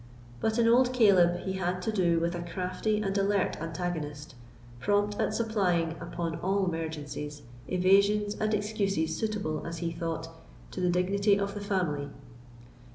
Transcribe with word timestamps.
But 0.39 0.57
in 0.57 0.67
old 0.67 0.93
Caleb 0.93 1.41
he 1.41 1.53
had 1.53 1.79
to 1.83 1.91
do 1.91 2.19
with 2.19 2.33
a 2.33 2.41
crafty 2.41 2.99
and 3.03 3.15
alert 3.15 3.57
antagonist, 3.61 4.33
prompt 4.79 5.19
at 5.21 5.31
supplying, 5.35 5.91
upon 6.01 6.39
all 6.39 6.65
emergencies, 6.65 7.43
evasions 7.67 8.33
and 8.33 8.51
excuses 8.51 9.15
suitable, 9.15 9.63
as 9.63 9.77
he 9.77 9.91
thought, 9.91 10.27
to 10.71 10.81
the 10.81 10.89
dignity 10.89 11.37
of 11.39 11.53
the 11.53 11.61
family. 11.61 12.09